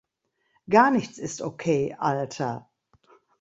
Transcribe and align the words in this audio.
Gar 0.67 0.89
nichts 0.89 1.19
ist 1.19 1.43
okay, 1.43 1.95
Alter! 1.99 2.71